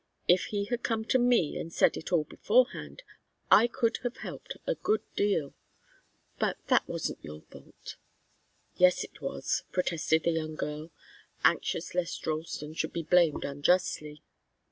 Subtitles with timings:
[0.27, 3.03] If he had come to me and said it all beforehand,
[3.51, 5.53] I could have helped a good deal.
[6.39, 7.97] But that wasn't your fault."
[8.77, 10.89] "Yes, it was," protested the young girl,
[11.43, 14.23] anxious lest Ralston should be blamed unjustly.